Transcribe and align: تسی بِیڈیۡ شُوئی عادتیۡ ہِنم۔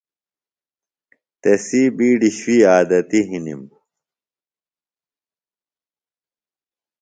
تسی 1.41 1.81
بِیڈیۡ 1.97 2.35
شُوئی 2.37 2.59
عادتیۡ 2.71 3.25
ہِنم۔ 3.29 3.61